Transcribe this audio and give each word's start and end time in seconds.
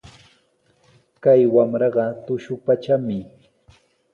Kay 1.23 1.41
wamraqa 1.53 2.05
tushupatrami. 2.25 3.19